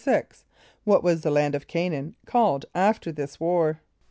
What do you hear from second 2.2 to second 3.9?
called after this war?